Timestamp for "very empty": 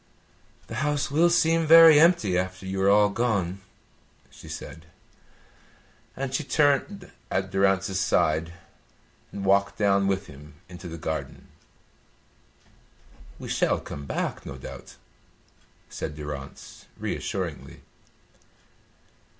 1.67-2.35